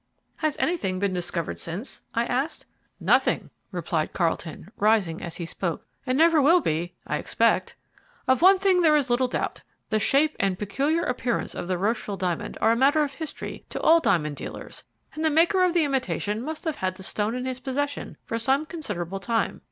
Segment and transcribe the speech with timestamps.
[0.37, 2.65] "Has anything been discovered since?" I asked.
[2.99, 7.75] "Nothing," replied Carlton, rising as he spoke, "and never will be, I expect.
[8.27, 9.61] Of one thing there is little doubt.
[9.89, 13.79] The shape and peculiar appearance of the Rocheville diamond are a matter of history to
[13.81, 14.83] all diamond dealers,
[15.13, 18.39] and the maker of the imitation must have had the stone in his possession for
[18.39, 19.59] some considerable time.